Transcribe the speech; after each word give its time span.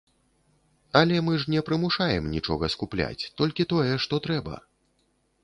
Але 1.01 1.19
мы 1.27 1.33
ж 1.43 1.53
не 1.55 1.61
прымушаем 1.67 2.23
нічога 2.35 2.71
скупляць, 2.75 3.29
толькі 3.43 3.69
тое, 3.75 3.93
што 4.09 4.23
трэба. 4.29 4.59